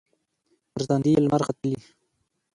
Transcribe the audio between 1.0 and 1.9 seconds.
یې لمر ختلي